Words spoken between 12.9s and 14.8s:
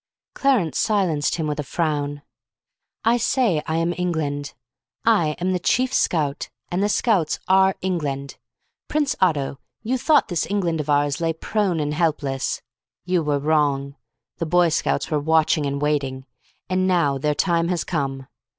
You were wrong. The Boy